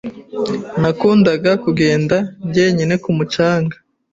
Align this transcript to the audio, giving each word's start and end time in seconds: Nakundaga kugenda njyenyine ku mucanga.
Nakundaga 0.81 1.51
kugenda 1.63 2.17
njyenyine 2.47 2.95
ku 3.03 3.09
mucanga. 3.17 3.75